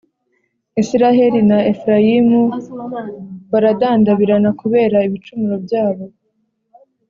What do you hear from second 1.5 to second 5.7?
Efurayimu baradandabirana kubera ibicumuro